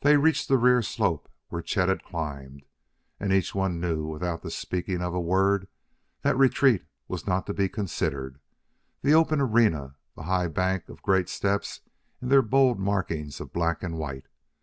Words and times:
They 0.00 0.16
reached 0.16 0.48
the 0.48 0.56
rear 0.56 0.80
slope 0.80 1.28
where 1.50 1.60
Chet 1.60 1.90
had 1.90 2.02
climbed. 2.02 2.64
And 3.20 3.30
each 3.34 3.54
one 3.54 3.78
knew 3.78 4.06
without 4.06 4.40
the 4.40 4.50
speaking 4.50 5.02
of 5.02 5.12
a 5.12 5.20
word 5.20 5.68
that 6.22 6.38
retreat 6.38 6.86
was 7.06 7.26
not 7.26 7.44
to 7.48 7.52
be 7.52 7.68
considered. 7.68 8.40
The 9.02 9.12
open 9.12 9.42
arena! 9.42 9.96
the 10.16 10.22
high 10.22 10.48
bank 10.48 10.88
of 10.88 11.02
great 11.02 11.28
steps 11.28 11.82
in 12.22 12.30
their 12.30 12.40
bold 12.40 12.80
markings 12.80 13.42
of 13.42 13.52
black 13.52 13.82
and 13.82 13.98
white! 13.98 14.24